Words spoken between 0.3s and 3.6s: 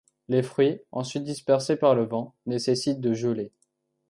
fruits, ensuite dispersés par le vent, nécessitent de geler.